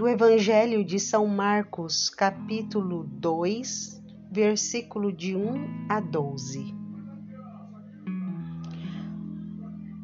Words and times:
do 0.00 0.08
Evangelho 0.08 0.82
de 0.82 0.98
São 0.98 1.26
Marcos, 1.26 2.08
capítulo 2.08 3.04
2, 3.04 4.02
versículo 4.32 5.12
de 5.12 5.36
1 5.36 5.88
a 5.90 6.00
12. 6.00 6.74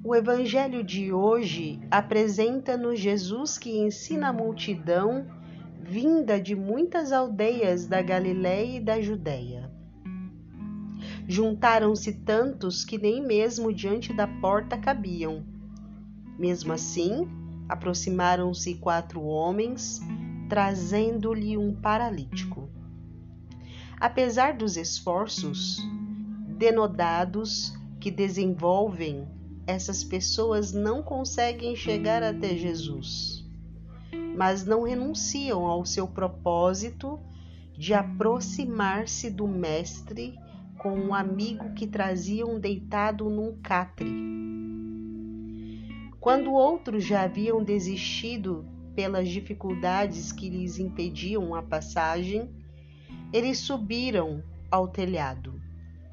O 0.05 0.15
Evangelho 0.15 0.85
de 0.85 1.15
hoje 1.15 1.81
apresenta-nos 1.91 3.01
Jesus 3.01 3.57
que 3.57 3.79
ensina 3.79 4.29
a 4.29 4.33
multidão 4.35 5.27
vinda 5.81 6.39
de 6.39 6.55
muitas 6.55 7.11
aldeias 7.11 7.87
da 7.87 8.03
Galiléia 8.03 8.77
e 8.77 8.81
da 8.81 9.01
Judéia. 9.01 9.73
Juntaram-se 11.27 12.13
tantos 12.13 12.85
que 12.85 12.99
nem 12.99 13.27
mesmo 13.27 13.73
diante 13.73 14.13
da 14.13 14.29
porta 14.29 14.77
cabiam. 14.77 15.43
Mesmo 16.39 16.75
assim, 16.75 17.46
aproximaram-se 17.69 18.75
quatro 18.75 19.23
homens, 19.23 20.01
trazendo-lhe 20.49 21.57
um 21.57 21.75
paralítico. 21.75 22.69
Apesar 23.99 24.55
dos 24.55 24.77
esforços 24.77 25.79
denodados 26.57 27.75
que 28.01 28.11
desenvolvem, 28.11 29.27
essas 29.67 30.05
pessoas 30.05 30.73
não 30.73 31.03
conseguem 31.03 31.75
chegar 31.75 32.23
até 32.23 32.55
Jesus, 32.57 33.45
mas 34.37 34.65
não 34.65 34.85
renunciam 34.85 35.67
ao 35.67 35.85
seu 35.85 36.07
propósito 36.07 37.19
de 37.77 37.93
aproximar-se 37.93 39.31
do 39.31 39.49
Mestre 39.49 40.39
com 40.79 40.95
um 40.99 41.15
amigo 41.15 41.73
que 41.75 41.87
traziam 41.87 42.61
deitado 42.61 43.29
num 43.29 43.59
catre. 43.61 44.46
Quando 46.27 46.53
outros 46.55 47.05
já 47.05 47.23
haviam 47.23 47.63
desistido 47.63 48.67
pelas 48.97 49.29
dificuldades 49.29 50.33
que 50.33 50.51
lhes 50.51 50.77
impediam 50.77 51.55
a 51.55 51.63
passagem, 51.63 52.51
eles 53.33 53.59
subiram 53.59 54.43
ao 54.69 54.89
telhado, 54.89 55.55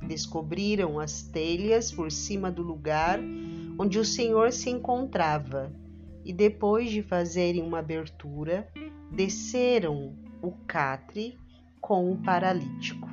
descobriram 0.08 1.00
as 1.00 1.24
telhas 1.24 1.92
por 1.92 2.12
cima 2.12 2.52
do 2.52 2.62
lugar 2.62 3.20
onde 3.80 3.98
o 3.98 4.06
Senhor 4.06 4.52
se 4.52 4.70
encontrava 4.70 5.74
e, 6.24 6.32
depois 6.32 6.92
de 6.92 7.02
fazerem 7.02 7.64
uma 7.64 7.80
abertura, 7.80 8.72
desceram 9.12 10.16
o 10.44 10.52
catre 10.68 11.40
com 11.82 12.12
o 12.12 12.18
paralítico. 12.18 13.10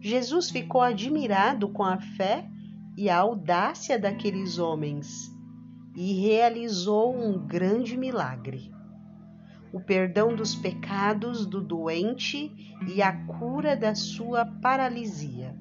Jesus 0.00 0.48
ficou 0.48 0.80
admirado 0.80 1.68
com 1.70 1.82
a 1.82 1.98
fé 1.98 2.48
e 2.96 3.10
a 3.10 3.18
audácia 3.18 3.98
daqueles 3.98 4.60
homens 4.60 5.36
e 6.00 6.12
realizou 6.12 7.12
um 7.12 7.44
grande 7.44 7.96
milagre. 7.96 8.72
O 9.72 9.80
perdão 9.80 10.32
dos 10.32 10.54
pecados 10.54 11.44
do 11.44 11.60
doente 11.60 12.52
e 12.86 13.02
a 13.02 13.12
cura 13.26 13.76
da 13.76 13.96
sua 13.96 14.46
paralisia. 14.46 15.56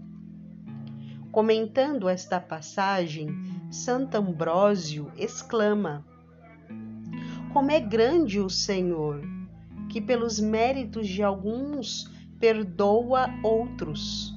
Comentando 1.32 2.08
esta 2.08 2.40
passagem, 2.40 3.30
Santo 3.72 4.16
Ambrósio 4.18 5.12
exclama: 5.18 6.06
Como 7.52 7.72
é 7.72 7.80
grande 7.80 8.40
o 8.40 8.48
Senhor, 8.48 9.24
que 9.90 10.00
pelos 10.00 10.40
méritos 10.40 11.08
de 11.08 11.24
alguns 11.24 12.14
perdoa 12.40 13.28
outros. 13.42 14.37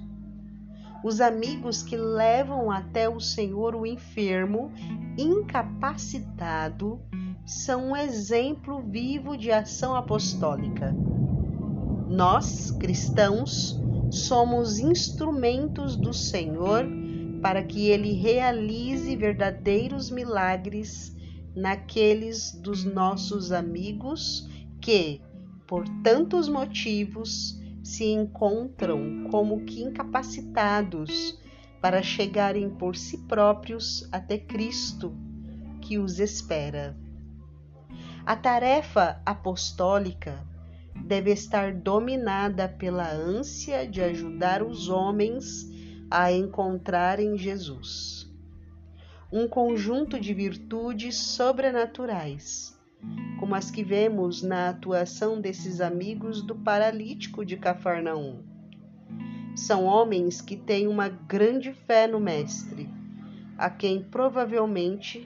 Os 1.03 1.21
amigos 1.21 1.83
que 1.83 1.97
levam 1.97 2.71
até 2.71 3.09
o 3.09 3.19
Senhor 3.21 3.75
o 3.75 3.87
enfermo, 3.87 4.71
incapacitado, 5.17 7.01
são 7.47 7.91
um 7.91 7.97
exemplo 7.97 8.83
vivo 8.83 9.37
de 9.37 9.51
ação 9.51 9.95
apostólica. 9.95 10.95
Nós, 12.09 12.71
cristãos, 12.73 13.81
somos 14.11 14.79
instrumentos 14.79 15.97
do 15.97 16.13
Senhor 16.13 16.85
para 17.41 17.63
que 17.63 17.89
ele 17.89 18.13
realize 18.13 19.17
verdadeiros 19.17 20.11
milagres 20.11 21.17
naqueles 21.55 22.53
dos 22.53 22.85
nossos 22.85 23.53
amigos 23.53 24.49
que, 24.81 25.21
por 25.67 25.89
tantos 26.03 26.49
motivos, 26.49 27.60
se 27.91 28.05
encontram 28.05 29.29
como 29.33 29.65
que 29.65 29.83
incapacitados 29.83 31.37
para 31.81 32.03
chegarem 32.03 32.71
por 32.71 32.97
si 32.97 33.19
próprios 33.27 34.09
até 34.13 34.39
Cristo, 34.39 35.13
que 35.81 35.99
os 35.99 36.21
espera. 36.21 36.97
A 38.25 38.37
tarefa 38.37 39.21
apostólica 39.27 40.47
deve 41.05 41.33
estar 41.33 41.75
dominada 41.75 42.69
pela 42.69 43.11
ânsia 43.11 43.85
de 43.89 44.01
ajudar 44.01 44.63
os 44.63 44.89
homens 44.89 45.69
a 46.09 46.31
encontrarem 46.31 47.37
Jesus. 47.37 48.31
Um 49.33 49.49
conjunto 49.49 50.21
de 50.21 50.33
virtudes 50.33 51.17
sobrenaturais, 51.17 52.80
como 53.39 53.55
as 53.55 53.71
que 53.71 53.83
vemos 53.83 54.43
na 54.43 54.69
atuação 54.69 55.41
desses 55.41 55.81
amigos 55.81 56.43
do 56.43 56.55
paralítico 56.55 57.45
de 57.45 57.57
Cafarnaum. 57.57 58.43
São 59.57 59.85
homens 59.85 60.41
que 60.41 60.57
têm 60.57 60.87
uma 60.87 61.09
grande 61.09 61.73
fé 61.73 62.07
no 62.07 62.21
Mestre, 62.21 62.89
a 63.57 63.69
quem 63.69 64.03
provavelmente 64.03 65.25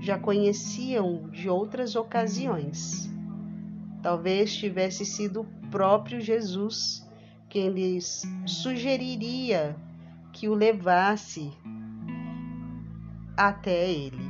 já 0.00 0.18
conheciam 0.18 1.28
de 1.30 1.48
outras 1.48 1.96
ocasiões. 1.96 3.10
Talvez 4.02 4.54
tivesse 4.54 5.04
sido 5.04 5.40
o 5.40 5.68
próprio 5.70 6.20
Jesus 6.20 7.06
quem 7.48 7.70
lhes 7.70 8.22
sugeriria 8.44 9.76
que 10.32 10.48
o 10.48 10.54
levasse 10.54 11.50
até 13.36 13.90
ele. 13.90 14.25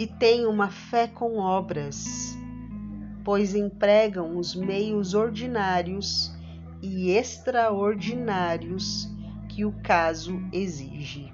E 0.00 0.06
tem 0.06 0.46
uma 0.46 0.70
fé 0.70 1.06
com 1.06 1.36
obras, 1.36 2.34
pois 3.22 3.54
empregam 3.54 4.38
os 4.38 4.54
meios 4.54 5.12
ordinários 5.12 6.34
e 6.80 7.10
extraordinários 7.10 9.06
que 9.46 9.62
o 9.66 9.72
caso 9.82 10.40
exige. 10.54 11.30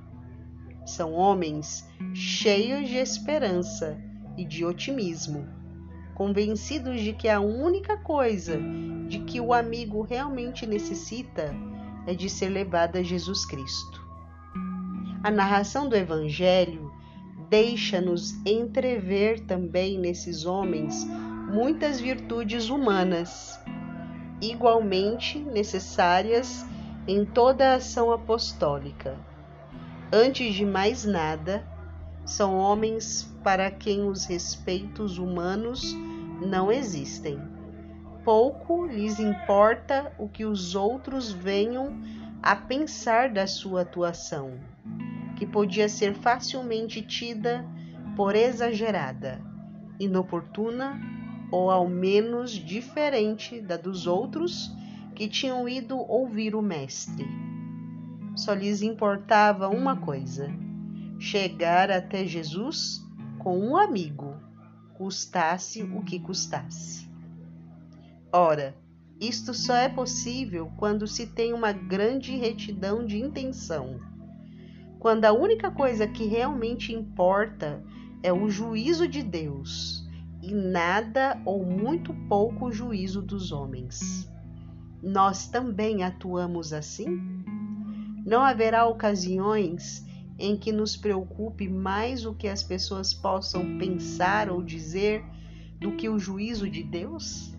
São 0.85 1.13
homens 1.13 1.89
cheios 2.13 2.89
de 2.89 2.97
esperança 2.97 3.97
e 4.37 4.45
de 4.45 4.65
otimismo, 4.65 5.47
convencidos 6.17 7.01
de 7.03 7.13
que 7.13 7.29
a 7.29 7.39
única 7.39 7.97
coisa 7.99 8.59
de 9.07 9.21
que 9.21 9.41
o 9.41 9.55
amigo 9.55 10.03
realmente 10.03 10.67
necessita 10.67 11.55
é 12.05 12.15
de 12.15 12.29
ser 12.29 12.49
levada 12.49 12.99
a 12.99 13.03
Jesus 13.05 13.47
Cristo. 13.47 14.05
A 15.23 15.31
narração 15.31 15.89
do 15.89 15.95
Evangelho 15.95 16.96
deixa-nos 17.49 18.35
entrever 18.47 19.41
também 19.41 19.99
nesses 19.99 20.45
homens 20.45 21.05
muitas 21.51 22.01
virtudes 22.01 22.69
humanas, 22.69 23.59
igualmente 24.41 25.39
necessárias 25.39 26.67
em 27.07 27.25
toda 27.25 27.73
a 27.73 27.75
ação 27.77 28.11
apostólica. 28.11 29.17
Antes 30.13 30.55
de 30.55 30.65
mais 30.65 31.05
nada, 31.05 31.67
são 32.25 32.57
homens 32.57 33.33
para 33.45 33.71
quem 33.71 34.09
os 34.09 34.25
respeitos 34.25 35.19
humanos 35.19 35.95
não 36.41 36.71
existem 36.71 37.57
pouco 38.27 38.85
lhes 38.87 39.21
importa 39.21 40.13
o 40.19 40.29
que 40.29 40.45
os 40.45 40.75
outros 40.75 41.31
venham 41.31 41.97
a 42.43 42.57
pensar 42.57 43.31
da 43.31 43.47
sua 43.47 43.83
atuação, 43.83 44.59
que 45.37 45.47
podia 45.47 45.89
ser 45.89 46.15
facilmente 46.15 47.03
tida 47.03 47.65
por 48.17 48.35
exagerada, 48.35 49.41
inoportuna 50.01 50.99
ou 51.53 51.71
ao 51.71 51.89
menos 51.89 52.51
diferente 52.51 53.61
da 53.61 53.77
dos 53.77 54.07
outros 54.07 54.75
que 55.15 55.29
tinham 55.29 55.69
ido 55.69 55.97
ouvir 55.97 56.55
o 56.55 56.63
Mestre. 56.63 57.27
Só 58.35 58.53
lhes 58.53 58.83
importava 58.83 59.69
uma 59.69 59.97
coisa: 59.97 60.51
chegar 61.19 61.91
até 61.91 62.27
Jesus 62.27 63.05
com 63.39 63.59
um 63.59 63.77
amigo, 63.77 64.35
custasse 64.95 65.83
o 65.83 66.03
que 66.03 66.19
custasse. 66.19 67.09
Ora, 68.33 68.75
isto 69.21 69.55
só 69.55 69.75
é 69.75 69.89
possível 69.89 70.71
quando 70.77 71.07
se 71.07 71.27
tem 71.27 71.53
uma 71.55 71.73
grande 71.73 72.37
retidão 72.37 73.07
de 73.07 73.19
intenção. 73.19 73.99
Quando 74.99 75.25
a 75.25 75.33
única 75.33 75.71
coisa 75.71 76.07
que 76.07 76.27
realmente 76.27 76.93
importa 76.93 77.83
é 78.23 78.33
o 78.33 78.49
juízo 78.49 79.07
de 79.07 79.23
Deus 79.23 80.05
e 80.43 80.55
nada 80.55 81.41
ou 81.45 81.65
muito 81.65 82.15
pouco 82.29 82.73
juízo 82.73 83.23
dos 83.23 83.53
homens. 83.53 84.31
Nós 85.03 85.49
também 85.49 86.03
atuamos 86.03 86.73
assim? 86.73 87.21
Não 88.25 88.43
haverá 88.43 88.87
ocasiões 88.87 90.05
em 90.39 90.57
que 90.57 90.73
nos 90.73 90.97
preocupe 90.97 91.69
mais 91.69 92.27
o 92.27 92.35
que 92.35 92.49
as 92.49 92.63
pessoas 92.63 93.15
possam 93.15 93.79
pensar 93.79 94.51
ou 94.51 94.63
dizer 94.63 95.25
do 95.81 95.93
que 95.93 96.09
o 96.09 96.19
juízo 96.19 96.69
de 96.69 96.83
Deus? 96.83 97.55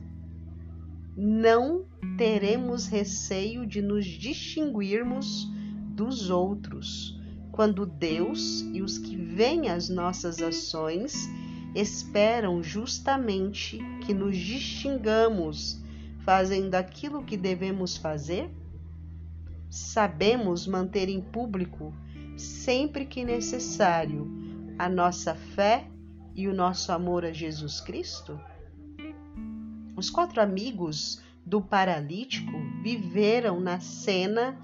Não 1.15 1.85
teremos 2.17 2.87
receio 2.87 3.65
de 3.65 3.81
nos 3.81 4.05
distinguirmos 4.05 5.49
dos 5.95 6.29
outros, 6.29 7.16
quando 7.57 7.88
Deus 7.88 8.62
e 8.71 8.83
os 8.83 9.00
que 9.00 9.15
veem 9.15 9.68
as 9.69 9.89
nossas 9.89 10.44
ações 10.44 11.27
esperam 11.74 12.62
justamente 12.62 13.80
que 14.06 14.13
nos 14.13 14.38
distingamos 14.38 15.81
fazendo 16.19 16.75
aquilo 16.75 17.24
que 17.24 17.36
devemos 17.36 17.98
fazer? 17.98 18.48
Sabemos 19.71 20.68
manter 20.68 21.09
em 21.09 21.19
público, 21.19 21.92
sempre 22.38 23.07
que 23.07 23.25
necessário, 23.25 24.31
a 24.77 24.88
nossa 24.88 25.33
fé 25.33 25.88
e 26.36 26.48
o 26.48 26.54
nosso 26.54 26.92
amor 26.92 27.25
a 27.25 27.31
Jesus 27.31 27.81
Cristo? 27.81 28.39
Os 29.95 30.12
quatro 30.12 30.39
amigos 30.39 31.24
do 31.44 31.59
paralítico 31.59 32.51
viveram 32.83 33.59
na 33.59 33.80
cena 33.80 34.56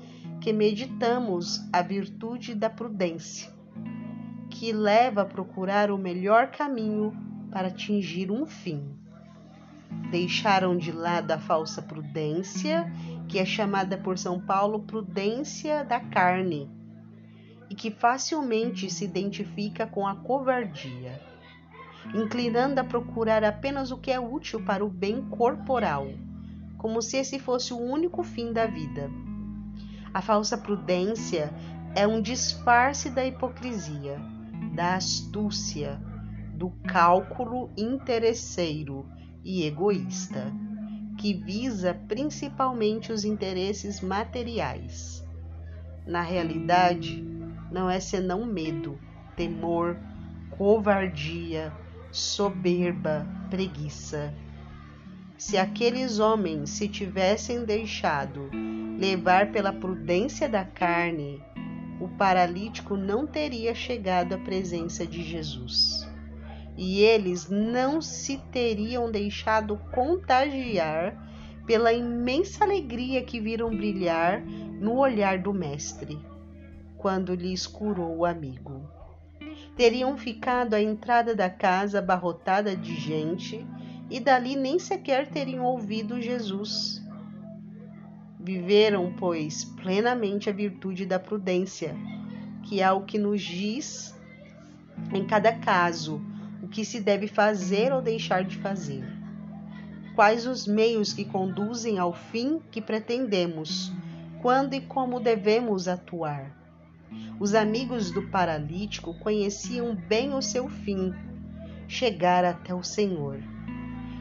que 0.43 0.51
meditamos 0.51 1.65
a 1.71 1.81
virtude 1.81 2.53
da 2.53 2.69
prudência, 2.69 3.49
que 4.49 4.73
leva 4.73 5.21
a 5.21 5.25
procurar 5.25 5.89
o 5.89 5.97
melhor 5.97 6.51
caminho 6.51 7.13
para 7.49 7.69
atingir 7.69 8.29
um 8.29 8.45
fim. 8.45 8.93
Deixaram 10.11 10.75
de 10.75 10.91
lado 10.91 11.31
a 11.31 11.39
falsa 11.39 11.81
prudência, 11.81 12.91
que 13.29 13.39
é 13.39 13.45
chamada 13.45 13.97
por 13.97 14.17
São 14.17 14.37
Paulo 14.37 14.81
prudência 14.81 15.81
da 15.85 16.01
carne, 16.01 16.69
e 17.69 17.73
que 17.73 17.89
facilmente 17.89 18.89
se 18.89 19.05
identifica 19.05 19.87
com 19.87 20.05
a 20.05 20.13
covardia, 20.13 21.21
inclinando 22.13 22.81
a 22.81 22.83
procurar 22.83 23.45
apenas 23.45 23.91
o 23.91 23.97
que 23.97 24.11
é 24.11 24.19
útil 24.19 24.61
para 24.65 24.83
o 24.83 24.89
bem 24.89 25.21
corporal, 25.21 26.05
como 26.77 27.01
se 27.01 27.15
esse 27.15 27.39
fosse 27.39 27.73
o 27.73 27.79
único 27.79 28.23
fim 28.23 28.51
da 28.51 28.65
vida. 28.65 29.09
A 30.13 30.21
falsa 30.21 30.55
prudência 30.55 31.51
é 31.95 32.05
um 32.05 32.21
disfarce 32.21 33.09
da 33.09 33.25
hipocrisia, 33.25 34.19
da 34.75 34.95
astúcia, 34.95 35.99
do 36.53 36.69
cálculo 36.87 37.71
interesseiro 37.75 39.07
e 39.43 39.65
egoísta, 39.65 40.53
que 41.17 41.33
visa 41.33 41.95
principalmente 42.07 43.11
os 43.11 43.25
interesses 43.25 44.01
materiais. 44.01 45.25
Na 46.05 46.21
realidade, 46.21 47.23
não 47.71 47.89
é 47.89 47.99
senão 47.99 48.45
medo, 48.45 48.99
temor, 49.35 49.97
covardia, 50.51 51.73
soberba, 52.11 53.27
preguiça. 53.49 54.31
Se 55.37 55.57
aqueles 55.57 56.19
homens 56.19 56.69
se 56.69 56.87
tivessem 56.87 57.65
deixado 57.65 58.49
levar 58.97 59.51
pela 59.51 59.73
prudência 59.73 60.47
da 60.47 60.63
carne, 60.63 61.41
o 61.99 62.07
paralítico 62.07 62.95
não 62.95 63.25
teria 63.25 63.73
chegado 63.73 64.33
à 64.33 64.37
presença 64.37 65.05
de 65.05 65.23
Jesus. 65.23 66.07
E 66.75 67.01
eles 67.01 67.49
não 67.49 68.01
se 68.01 68.37
teriam 68.51 69.11
deixado 69.11 69.77
contagiar 69.93 71.15
pela 71.65 71.93
imensa 71.93 72.63
alegria 72.63 73.23
que 73.23 73.39
viram 73.39 73.69
brilhar 73.69 74.41
no 74.41 74.97
olhar 74.97 75.37
do 75.37 75.53
Mestre 75.53 76.19
quando 77.03 77.35
lhes 77.35 77.67
curou 77.67 78.19
o 78.19 78.25
amigo. 78.25 78.89
Teriam 79.75 80.17
ficado 80.17 80.73
à 80.73 80.81
entrada 80.81 81.35
da 81.35 81.49
casa 81.49 81.99
abarrotada 81.99 82.75
de 82.77 82.95
gente 82.95 83.65
e 84.09 84.21
dali 84.21 84.55
nem 84.55 84.79
sequer 84.79 85.27
teriam 85.27 85.65
ouvido 85.65 86.21
Jesus. 86.21 87.03
Viveram, 88.43 89.13
pois, 89.17 89.63
plenamente 89.63 90.49
a 90.49 90.53
virtude 90.53 91.05
da 91.05 91.17
prudência, 91.17 91.95
que 92.63 92.81
é 92.81 92.91
o 92.91 93.01
que 93.01 93.17
nos 93.17 93.41
diz 93.41 94.13
em 95.13 95.25
cada 95.25 95.53
caso 95.53 96.21
o 96.61 96.67
que 96.67 96.85
se 96.85 96.99
deve 96.99 97.27
fazer 97.27 97.91
ou 97.91 98.01
deixar 98.01 98.43
de 98.43 98.57
fazer. 98.57 99.03
Quais 100.13 100.45
os 100.45 100.67
meios 100.67 101.13
que 101.13 101.25
conduzem 101.25 101.97
ao 101.97 102.13
fim 102.13 102.59
que 102.69 102.81
pretendemos, 102.81 103.91
quando 104.41 104.73
e 104.73 104.81
como 104.81 105.19
devemos 105.19 105.87
atuar 105.87 106.63
os 107.39 107.53
amigos 107.53 108.11
do 108.11 108.21
paralítico 108.23 109.13
conheciam 109.15 109.95
bem 109.95 110.33
o 110.33 110.41
seu 110.41 110.69
fim, 110.69 111.13
chegar 111.87 112.45
até 112.45 112.73
o 112.73 112.83
Senhor, 112.83 113.39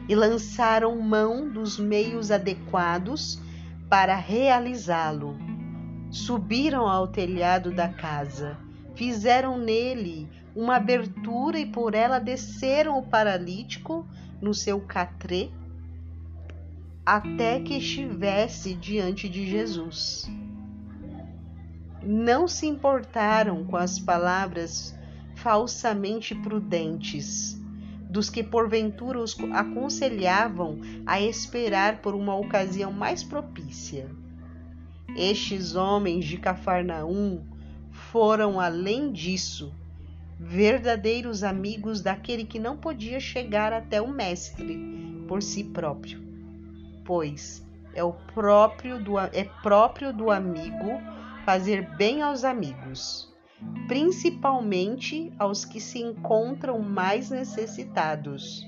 e 0.07 0.15
lançaram 0.15 0.99
mão 0.99 1.49
dos 1.49 1.79
meios 1.79 2.31
adequados 2.31 3.39
para 3.93 4.15
realizá-lo. 4.15 5.37
Subiram 6.09 6.87
ao 6.87 7.07
telhado 7.07 7.71
da 7.71 7.87
casa, 7.87 8.57
fizeram 8.95 9.55
nele 9.55 10.27
uma 10.55 10.77
abertura 10.77 11.59
e 11.59 11.67
por 11.67 11.93
ela 11.93 12.17
desceram 12.17 12.97
o 12.97 13.03
paralítico 13.03 14.03
no 14.41 14.51
seu 14.51 14.81
catrê 14.81 15.51
até 17.05 17.59
que 17.59 17.77
estivesse 17.77 18.73
diante 18.73 19.29
de 19.29 19.45
Jesus 19.45 20.27
não 22.01 22.47
se 22.47 22.65
importaram 22.65 23.63
com 23.63 23.77
as 23.77 23.99
palavras 23.99 24.97
falsamente 25.35 26.33
prudentes 26.33 27.61
dos 28.13 28.29
que 28.29 28.43
porventura 28.43 29.19
os 29.19 29.35
aconselhavam 29.51 30.79
a 31.03 31.19
esperar 31.19 31.97
por 31.97 32.13
uma 32.13 32.35
ocasião 32.35 32.91
mais 32.91 33.23
propícia. 33.23 34.07
Estes 35.17 35.73
homens 35.73 36.23
de 36.25 36.37
Cafarnaum 36.37 37.41
foram 37.89 38.59
além 38.59 39.11
disso, 39.11 39.73
verdadeiros 40.39 41.43
amigos 41.43 42.01
daquele 42.01 42.45
que 42.45 42.59
não 42.59 42.77
podia 42.77 43.19
chegar 43.19 43.73
até 43.73 43.99
o 43.99 44.07
mestre 44.07 44.77
por 45.27 45.41
si 45.41 45.63
próprio, 45.63 46.21
pois 47.03 47.65
é 47.95 48.03
o 48.03 48.13
próprio 48.13 49.03
do, 49.03 49.17
é 49.17 49.49
próprio 49.63 50.13
do 50.13 50.29
amigo 50.29 51.01
fazer 51.45 51.95
bem 51.97 52.21
aos 52.21 52.43
amigos, 52.43 53.32
principalmente 53.87 55.31
aos 55.37 55.65
que 55.65 55.79
se 55.79 55.99
encontram 55.99 56.79
mais 56.79 57.29
necessitados. 57.29 58.67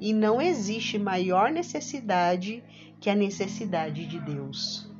E 0.00 0.12
não 0.12 0.40
existe 0.40 0.98
maior 0.98 1.50
necessidade 1.50 2.62
que 3.00 3.08
a 3.08 3.14
necessidade 3.14 4.06
de 4.06 4.20
Deus. 4.20 4.90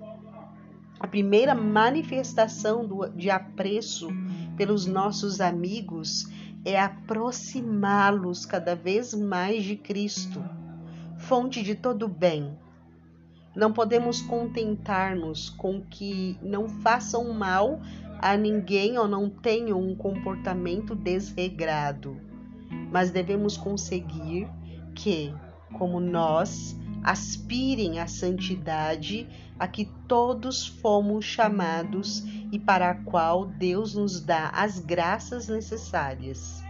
A 0.98 1.06
primeira 1.06 1.54
manifestação 1.54 2.88
de 3.14 3.28
apreço 3.30 4.08
pelos 4.56 4.86
nossos 4.86 5.40
amigos 5.40 6.26
é 6.64 6.80
aproximá-los 6.80 8.46
cada 8.46 8.74
vez 8.74 9.12
mais 9.12 9.64
de 9.64 9.76
Cristo, 9.76 10.42
fonte 11.16 11.62
de 11.62 11.74
todo 11.74 12.08
bem, 12.08 12.56
não 13.54 13.72
podemos 13.72 14.20
contentar-nos 14.20 15.48
com 15.50 15.80
que 15.80 16.36
não 16.42 16.68
façam 16.68 17.32
mal 17.32 17.80
a 18.24 18.38
ninguém 18.38 18.96
ou 18.96 19.06
não 19.06 19.28
tenham 19.28 19.78
um 19.78 19.94
comportamento 19.94 20.94
desregrado, 20.94 22.16
mas 22.90 23.10
devemos 23.10 23.54
conseguir 23.54 24.48
que, 24.94 25.34
como 25.74 26.00
nós, 26.00 26.74
aspirem 27.02 27.98
à 28.00 28.06
santidade 28.06 29.28
a 29.58 29.68
que 29.68 29.84
todos 30.08 30.66
fomos 30.66 31.26
chamados 31.26 32.24
e 32.50 32.58
para 32.58 32.92
a 32.92 32.94
qual 32.94 33.44
Deus 33.44 33.94
nos 33.94 34.22
dá 34.22 34.48
as 34.54 34.78
graças 34.78 35.48
necessárias. 35.48 36.64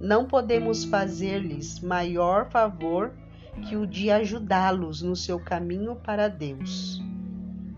Não 0.00 0.24
podemos 0.24 0.84
fazer-lhes 0.84 1.80
maior 1.80 2.48
favor 2.48 3.12
que 3.68 3.74
o 3.74 3.88
de 3.88 4.08
ajudá-los 4.08 5.02
no 5.02 5.16
seu 5.16 5.40
caminho 5.40 5.96
para 5.96 6.28
Deus. 6.28 7.02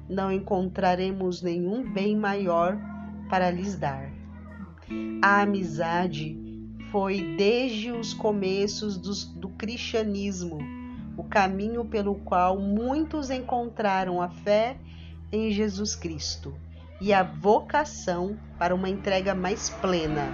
Não 0.06 0.30
encontraremos 0.30 1.40
nenhum 1.40 1.90
bem 1.90 2.14
maior 2.14 2.97
para 3.28 3.50
lhes 3.50 3.76
dar. 3.76 4.10
A 5.22 5.42
amizade 5.42 6.36
foi 6.90 7.36
desde 7.36 7.92
os 7.92 8.14
começos 8.14 8.96
do, 8.96 9.48
cristianismo 9.50 10.58
o 11.16 11.24
caminho 11.24 11.84
pelo 11.84 12.14
qual 12.14 12.58
muitos 12.58 13.28
encontraram 13.28 14.22
a 14.22 14.28
fé 14.28 14.78
em 15.32 15.50
Jesus 15.50 15.96
Cristo 15.96 16.54
e 17.00 17.12
a 17.12 17.22
vocação 17.22 18.38
para 18.56 18.74
uma 18.74 18.88
entrega 18.88 19.34
mais 19.34 19.68
plena. 19.68 20.32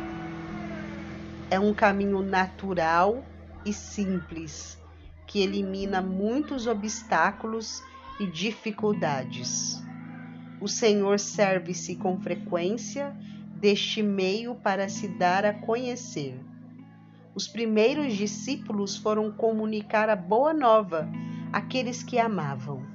É 1.50 1.58
um 1.58 1.72
caminho 1.72 2.22
natural 2.22 3.24
e 3.64 3.72
simples 3.72 4.78
que 5.26 5.40
elimina 5.40 6.00
muitos 6.02 6.66
obstáculos 6.66 7.82
e 8.20 8.26
dificuldades. 8.26 9.83
O 10.60 10.68
Senhor 10.68 11.18
serve-se 11.18 11.96
com 11.96 12.18
frequência 12.20 13.14
deste 13.60 14.02
meio 14.02 14.54
para 14.54 14.88
se 14.88 15.08
dar 15.08 15.44
a 15.44 15.54
conhecer. 15.54 16.38
os 17.34 17.48
primeiros 17.48 18.14
discípulos 18.14 18.96
foram 18.96 19.32
comunicar 19.32 20.08
a 20.08 20.14
boa 20.14 20.54
nova 20.54 21.08
àqueles 21.52 22.02
que 22.02 22.18
amavam, 22.18 22.86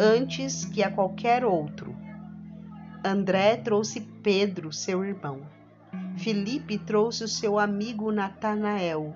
antes 0.00 0.64
que 0.64 0.82
a 0.82 0.90
qualquer 0.90 1.44
outro. 1.44 1.94
André 3.04 3.56
trouxe 3.56 4.00
Pedro, 4.00 4.72
seu 4.72 5.04
irmão. 5.04 5.42
Filipe 6.16 6.78
trouxe 6.78 7.24
o 7.24 7.28
seu 7.28 7.58
amigo 7.58 8.10
Natanael. 8.10 9.14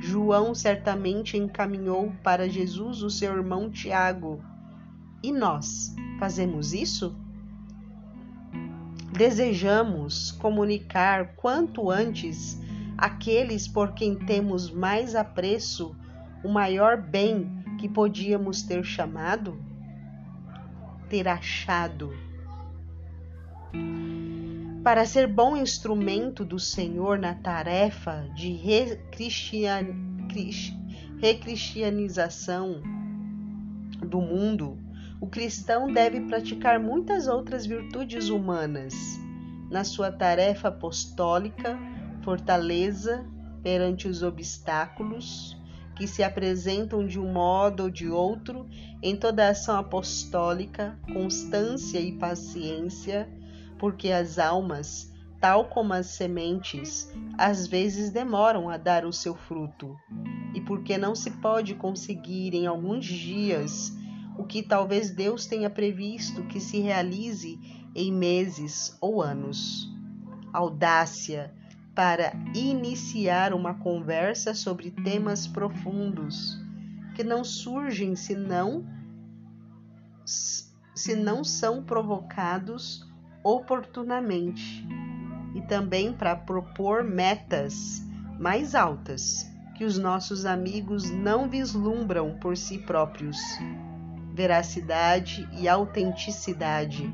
João 0.00 0.54
certamente 0.54 1.36
encaminhou 1.36 2.12
para 2.22 2.48
Jesus 2.48 3.02
o 3.02 3.10
seu 3.10 3.36
irmão 3.36 3.68
Tiago. 3.68 4.42
E 5.22 5.32
nós 5.32 5.94
fazemos 6.20 6.72
isso? 6.74 7.16
Desejamos 9.10 10.30
comunicar 10.32 11.34
quanto 11.34 11.90
antes 11.90 12.60
aqueles 12.96 13.66
por 13.66 13.94
quem 13.94 14.14
temos 14.14 14.70
mais 14.70 15.14
apreço 15.14 15.96
o 16.44 16.48
maior 16.50 17.00
bem 17.00 17.50
que 17.78 17.88
podíamos 17.88 18.60
ter 18.62 18.84
chamado? 18.84 19.58
Ter 21.08 21.26
achado. 21.26 22.12
Para 24.84 25.06
ser 25.06 25.26
bom 25.26 25.56
instrumento 25.56 26.44
do 26.44 26.58
Senhor 26.58 27.18
na 27.18 27.32
tarefa 27.34 28.28
de 28.34 28.52
recristianização 31.20 32.82
do 34.06 34.20
mundo, 34.20 34.89
o 35.20 35.26
cristão 35.26 35.92
deve 35.92 36.20
praticar 36.22 36.80
muitas 36.80 37.28
outras 37.28 37.66
virtudes 37.66 38.30
humanas 38.30 38.94
na 39.70 39.84
sua 39.84 40.10
tarefa 40.10 40.68
apostólica 40.68 41.78
fortaleza 42.22 43.26
perante 43.62 44.08
os 44.08 44.22
obstáculos 44.22 45.56
que 45.96 46.06
se 46.06 46.22
apresentam 46.22 47.06
de 47.06 47.20
um 47.20 47.30
modo 47.30 47.84
ou 47.84 47.90
de 47.90 48.08
outro 48.08 48.66
em 49.02 49.14
toda 49.14 49.50
ação 49.50 49.78
apostólica, 49.78 50.98
constância 51.12 51.98
e 52.00 52.12
paciência, 52.12 53.28
porque 53.78 54.10
as 54.10 54.38
almas, 54.38 55.12
tal 55.38 55.66
como 55.66 55.92
as 55.92 56.06
sementes, 56.06 57.12
às 57.36 57.66
vezes 57.66 58.08
demoram 58.08 58.70
a 58.70 58.78
dar 58.78 59.04
o 59.04 59.12
seu 59.12 59.34
fruto, 59.34 59.94
e 60.54 60.60
porque 60.62 60.96
não 60.96 61.14
se 61.14 61.32
pode 61.32 61.74
conseguir 61.74 62.54
em 62.54 62.66
alguns 62.66 63.04
dias 63.04 63.92
o 64.40 64.44
que 64.44 64.62
talvez 64.62 65.10
Deus 65.10 65.44
tenha 65.44 65.68
previsto 65.68 66.42
que 66.44 66.58
se 66.58 66.80
realize 66.80 67.60
em 67.94 68.10
meses 68.10 68.96
ou 68.98 69.20
anos. 69.20 69.86
Audácia, 70.50 71.52
para 71.94 72.32
iniciar 72.54 73.52
uma 73.52 73.74
conversa 73.74 74.54
sobre 74.54 74.90
temas 74.90 75.46
profundos 75.46 76.58
que 77.14 77.22
não 77.22 77.44
surgem 77.44 78.16
senão 78.16 78.86
se 80.24 81.14
não 81.14 81.44
são 81.44 81.84
provocados 81.84 83.06
oportunamente 83.44 84.86
e 85.54 85.60
também 85.62 86.14
para 86.14 86.34
propor 86.34 87.04
metas 87.04 88.02
mais 88.38 88.74
altas 88.74 89.46
que 89.76 89.84
os 89.84 89.98
nossos 89.98 90.46
amigos 90.46 91.10
não 91.10 91.46
vislumbram 91.46 92.38
por 92.38 92.56
si 92.56 92.78
próprios. 92.78 93.36
Veracidade 94.40 95.46
e 95.52 95.68
autenticidade, 95.68 97.12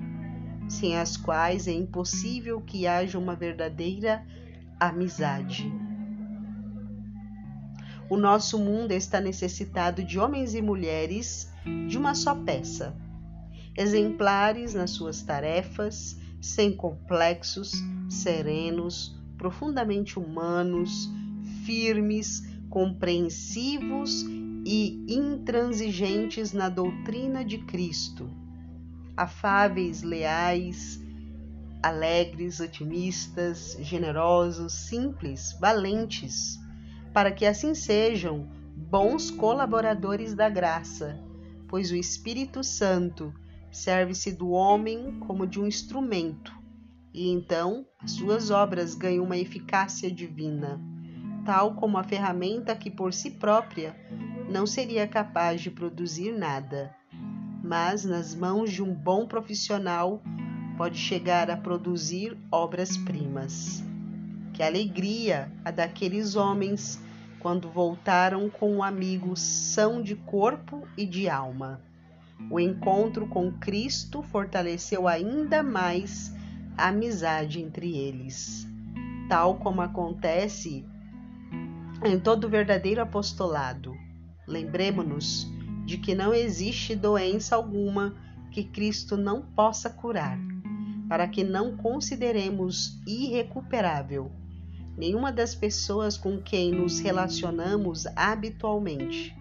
sem 0.68 0.96
as 0.96 1.16
quais 1.16 1.66
é 1.66 1.72
impossível 1.72 2.60
que 2.60 2.86
haja 2.86 3.18
uma 3.18 3.34
verdadeira 3.34 4.24
amizade. 4.78 5.68
O 8.08 8.16
nosso 8.16 8.60
mundo 8.60 8.92
está 8.92 9.20
necessitado 9.20 10.04
de 10.04 10.20
homens 10.20 10.54
e 10.54 10.62
mulheres 10.62 11.52
de 11.88 11.98
uma 11.98 12.14
só 12.14 12.32
peça, 12.32 12.96
exemplares 13.76 14.72
nas 14.72 14.92
suas 14.92 15.20
tarefas, 15.20 16.16
sem 16.40 16.76
complexos, 16.76 17.72
serenos, 18.08 19.20
profundamente 19.36 20.16
humanos, 20.16 21.10
firmes, 21.64 22.44
compreensivos 22.70 24.24
e 24.68 25.06
intransigentes 25.08 26.52
na 26.52 26.68
doutrina 26.68 27.44
de 27.44 27.58
Cristo, 27.58 28.28
afáveis, 29.16 30.02
leais, 30.02 31.00
alegres, 31.80 32.58
otimistas, 32.58 33.76
generosos, 33.78 34.72
simples, 34.72 35.56
valentes, 35.60 36.58
para 37.12 37.30
que 37.30 37.46
assim 37.46 37.76
sejam 37.76 38.50
bons 38.76 39.30
colaboradores 39.30 40.34
da 40.34 40.48
graça, 40.48 41.16
pois 41.68 41.92
o 41.92 41.96
Espírito 41.96 42.64
Santo 42.64 43.32
serve-se 43.70 44.32
do 44.32 44.50
homem 44.50 45.20
como 45.20 45.46
de 45.46 45.60
um 45.60 45.66
instrumento, 45.68 46.52
e 47.14 47.30
então 47.30 47.86
as 48.00 48.10
suas 48.10 48.50
obras 48.50 48.96
ganham 48.96 49.22
uma 49.22 49.38
eficácia 49.38 50.10
divina, 50.10 50.80
tal 51.46 51.74
como 51.74 51.96
a 51.96 52.02
ferramenta 52.02 52.74
que 52.74 52.90
por 52.90 53.14
si 53.14 53.30
própria 53.30 53.94
não 54.50 54.66
seria 54.66 55.06
capaz 55.06 55.60
de 55.60 55.70
produzir 55.70 56.32
nada, 56.32 56.94
mas 57.62 58.04
nas 58.04 58.34
mãos 58.34 58.72
de 58.72 58.82
um 58.82 58.92
bom 58.92 59.26
profissional 59.26 60.20
pode 60.76 60.98
chegar 60.98 61.48
a 61.48 61.56
produzir 61.56 62.36
obras-primas. 62.50 63.82
Que 64.52 64.62
alegria 64.62 65.50
a 65.64 65.70
daqueles 65.70 66.34
homens 66.34 67.00
quando 67.38 67.70
voltaram 67.70 68.50
com 68.50 68.74
um 68.74 68.82
amigo 68.82 69.36
são 69.36 70.02
de 70.02 70.16
corpo 70.16 70.86
e 70.96 71.06
de 71.06 71.28
alma. 71.28 71.80
O 72.50 72.58
encontro 72.58 73.28
com 73.28 73.52
Cristo 73.52 74.20
fortaleceu 74.20 75.06
ainda 75.06 75.62
mais 75.62 76.34
a 76.76 76.88
amizade 76.88 77.62
entre 77.62 77.96
eles, 77.96 78.66
tal 79.28 79.54
como 79.56 79.80
acontece 79.80 80.84
em 82.04 82.18
todo 82.18 82.48
verdadeiro 82.48 83.00
apostolado. 83.00 83.94
Lembremos-nos 84.46 85.46
de 85.84 85.98
que 85.98 86.14
não 86.14 86.34
existe 86.34 86.94
doença 86.94 87.56
alguma 87.56 88.14
que 88.50 88.64
Cristo 88.64 89.16
não 89.16 89.42
possa 89.42 89.90
curar 89.90 90.38
para 91.08 91.28
que 91.28 91.44
não 91.44 91.76
consideremos 91.76 93.00
irrecuperável 93.06 94.30
nenhuma 94.96 95.30
das 95.30 95.54
pessoas 95.54 96.16
com 96.16 96.40
quem 96.40 96.72
nos 96.72 96.98
relacionamos 96.98 98.06
habitualmente. 98.16 99.36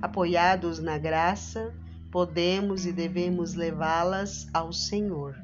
Apoiados 0.00 0.78
na 0.78 0.96
graça, 0.96 1.74
podemos 2.12 2.86
e 2.86 2.92
devemos 2.92 3.54
levá-las 3.54 4.46
ao 4.54 4.72
Senhor, 4.72 5.34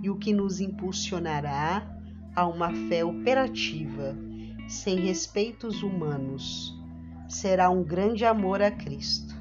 e 0.00 0.08
o 0.08 0.16
que 0.16 0.32
nos 0.32 0.60
impulsionará 0.60 1.84
a 2.36 2.46
uma 2.46 2.72
fé 2.88 3.04
operativa, 3.04 4.16
sem 4.68 5.00
respeitos 5.00 5.82
humanos, 5.82 6.78
será 7.26 7.70
um 7.70 7.82
grande 7.82 8.26
amor 8.26 8.60
a 8.60 8.70
Cristo. 8.70 9.34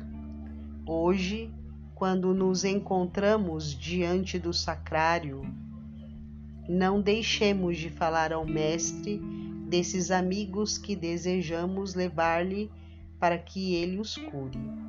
Hoje, 0.86 1.54
quando 1.94 2.34
nos 2.34 2.64
encontramos 2.64 3.76
diante 3.76 4.40
do 4.40 4.54
sacrário, 4.54 5.42
não 6.70 7.02
deixemos 7.02 7.78
de 7.78 7.90
falar 7.90 8.32
ao 8.32 8.46
Mestre 8.46 9.20
desses 9.68 10.12
amigos 10.12 10.78
que 10.78 10.96
desejamos 10.96 11.94
levar-lhe 11.94 12.72
para 13.20 13.38
que 13.38 13.76
ele 13.76 14.00
os 14.00 14.16
cure. 14.16 14.87